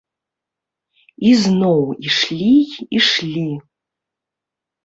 І 1.31 1.33
зноў 1.43 1.77
ішлі 2.13 2.49
і 2.57 2.89
ішлі. 3.01 3.47